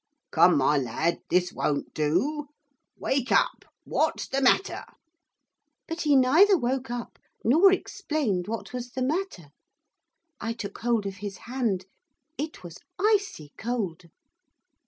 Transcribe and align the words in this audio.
'Come, 0.31 0.57
my 0.57 0.79
lad, 0.79 1.19
this 1.29 1.53
won't 1.53 1.93
do! 1.93 2.47
Wake 2.97 3.31
up! 3.31 3.65
What's 3.83 4.27
the 4.27 4.41
matter?' 4.41 4.83
But 5.87 6.01
he 6.01 6.15
neither 6.15 6.57
woke 6.57 6.89
up, 6.89 7.19
nor 7.43 7.71
explained 7.71 8.47
what 8.47 8.73
was 8.73 8.93
the 8.93 9.03
matter. 9.03 9.49
I 10.39 10.53
took 10.53 10.79
hold 10.79 11.05
of 11.05 11.17
his 11.17 11.37
hand. 11.45 11.85
It 12.35 12.63
was 12.63 12.79
icy 12.97 13.51
cold. 13.59 14.05